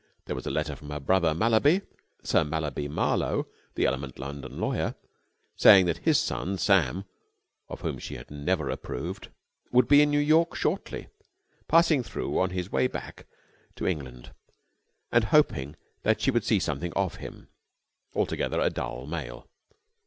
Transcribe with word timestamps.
There 0.25 0.35
was 0.35 0.47
a 0.47 0.49
letter 0.49 0.75
from 0.75 0.89
her 0.89 0.99
brother 0.99 1.35
Mallaby 1.35 1.81
Sir 2.23 2.43
Mallaby 2.43 2.87
Marlowe, 2.87 3.45
the 3.75 3.85
eminent 3.85 4.17
London 4.17 4.59
lawyer 4.59 4.95
saying 5.55 5.85
that 5.85 5.99
his 5.99 6.17
son 6.19 6.57
Sam, 6.57 7.05
of 7.69 7.81
whom 7.81 7.99
she 7.99 8.15
had 8.15 8.31
never 8.31 8.71
approved, 8.71 9.29
would 9.71 9.87
be 9.87 10.01
in 10.01 10.09
New 10.09 10.17
York 10.17 10.55
shortly, 10.55 11.09
passing 11.67 12.01
through 12.01 12.39
on 12.39 12.49
his 12.49 12.71
way 12.71 12.87
back 12.87 13.27
to 13.75 13.85
England, 13.85 14.33
and 15.11 15.25
hoping 15.25 15.75
that 16.01 16.19
she 16.19 16.31
would 16.31 16.43
see 16.45 16.57
something 16.57 16.93
of 16.93 17.17
him. 17.17 17.49
Altogether 18.15 18.59
a 18.59 18.71
dull 18.71 19.05
mail. 19.05 19.47